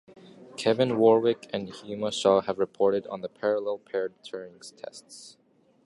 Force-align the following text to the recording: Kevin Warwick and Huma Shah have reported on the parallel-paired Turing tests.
Kevin 0.57 0.97
Warwick 0.97 1.47
and 1.53 1.67
Huma 1.69 2.11
Shah 2.11 2.41
have 2.41 2.57
reported 2.57 3.05
on 3.05 3.21
the 3.21 3.29
parallel-paired 3.29 4.15
Turing 4.23 4.59
tests. 4.75 5.37